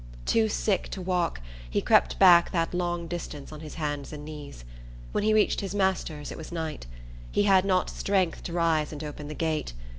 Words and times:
Too 0.25 0.49
sick 0.49 0.89
to 0.89 0.99
walk, 0.99 1.41
he 1.69 1.79
crept 1.79 2.17
back 2.17 2.51
that 2.51 2.73
long 2.73 3.07
distance 3.07 3.51
on 3.51 3.59
his 3.59 3.75
hands 3.75 4.11
and 4.11 4.25
knees. 4.25 4.65
When 5.11 5.23
he 5.23 5.31
reached 5.31 5.61
his 5.61 5.75
master's, 5.75 6.31
it 6.31 6.39
was 6.39 6.51
night. 6.51 6.87
He 7.31 7.43
had 7.43 7.65
not 7.65 7.87
strength 7.87 8.41
to 8.45 8.53
rise 8.53 8.91
and 8.91 9.03
open 9.03 9.27
the 9.27 9.35
gate. 9.35 9.73